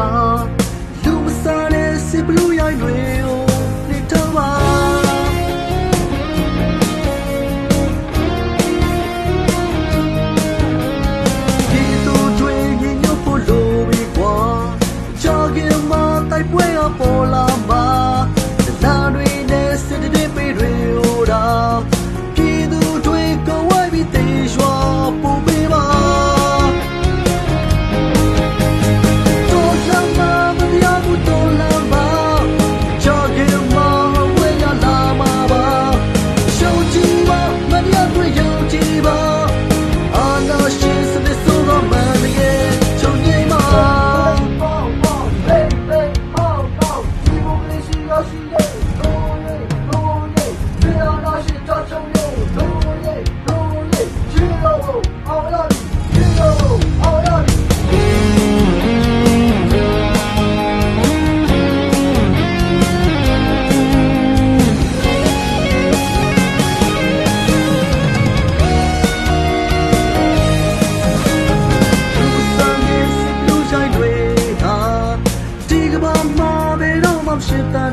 [0.00, 0.57] Oh.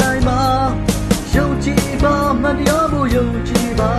[0.01, 0.41] တိုင်းမှာ
[1.35, 3.91] ယုံကြည်ပါမတရားမှုယုံကြည်ပါ